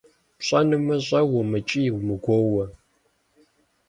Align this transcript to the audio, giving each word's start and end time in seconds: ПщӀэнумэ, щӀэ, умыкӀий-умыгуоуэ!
ПщӀэнумэ, 0.37 0.95
щӀэ, 1.07 1.21
умыкӀий-умыгуоуэ! 1.37 2.65